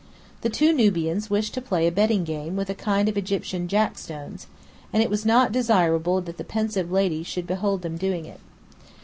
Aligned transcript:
The 0.41 0.49
two 0.49 0.73
Nubians 0.73 1.29
wished 1.29 1.53
to 1.53 1.61
play 1.61 1.85
a 1.85 1.91
betting 1.91 2.23
game 2.23 2.55
with 2.55 2.71
a 2.71 2.73
kind 2.73 3.07
of 3.07 3.17
Egyptian 3.19 3.67
Jack 3.67 3.99
stones, 3.99 4.47
and 4.91 5.03
it 5.03 5.11
was 5.11 5.27
not 5.27 5.51
desirable 5.51 6.21
that 6.21 6.37
the 6.37 6.43
pensive 6.43 6.91
lady 6.91 7.21
should 7.21 7.45
behold 7.45 7.83
them 7.83 7.97
doing 7.97 8.25
it. 8.25 8.39